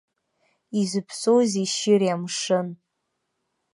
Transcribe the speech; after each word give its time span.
Изыԥсоузеи 0.79 1.67
шьыри 1.75 2.07
амшын. 2.15 2.67